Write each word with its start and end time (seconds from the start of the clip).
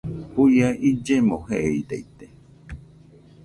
Juia 0.35 0.69
illeno 0.89 1.37
jeeidaite 1.49 2.25